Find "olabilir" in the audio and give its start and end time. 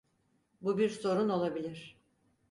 1.29-1.97